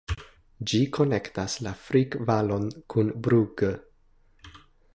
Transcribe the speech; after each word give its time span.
Ĝi 0.71 0.77
konektas 0.97 1.57
la 1.67 1.73
Frick-Valon 1.83 2.67
kun 2.95 3.13
Brugg. 3.27 3.65